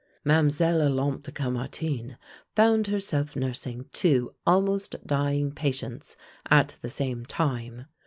Mlle. 0.25 0.81
Olympe 0.81 1.21
de 1.21 1.31
Caumartin 1.31 2.17
found 2.55 2.87
herself 2.87 3.35
nursing 3.35 3.85
two 3.93 4.33
almost 4.47 4.95
dying 5.05 5.51
patients 5.51 6.17
at 6.49 6.75
the 6.81 6.89
same 6.89 7.23
time. 7.23 7.85